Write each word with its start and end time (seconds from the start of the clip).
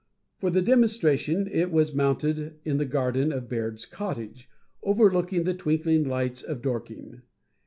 For 0.39 0.49
the 0.49 0.63
demonstration 0.63 1.47
it 1.51 1.69
was 1.71 1.93
mounted 1.93 2.55
in 2.65 2.77
the 2.77 2.85
garden 2.87 3.31
of 3.31 3.47
Baird's 3.47 3.85
cottage, 3.85 4.49
overlooking 4.81 5.43
the 5.43 5.53
twinkling 5.53 6.05
lights 6.05 6.41
of 6.41 6.63
Dorking. 6.63 7.21